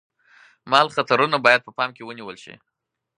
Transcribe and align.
مال 0.71 0.87
خطرونه 0.95 1.37
باید 1.45 1.61
په 1.63 1.71
پام 1.77 1.89
کې 1.95 2.03
ونیول 2.05 2.37
شي. 2.43 2.53